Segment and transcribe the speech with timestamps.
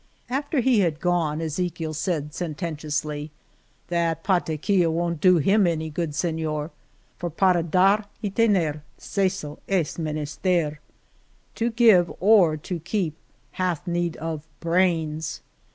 [0.31, 3.29] After he had gone Ezechiel said, senten tiously:
[3.89, 6.71] That pataquilla won't do him any good, senor,
[7.19, 10.79] for para dar y tener, seso es menesterr
[11.53, 13.13] To give or to keep
[13.51, 15.41] hath need of brains.